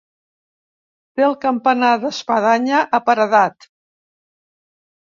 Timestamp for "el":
1.27-1.35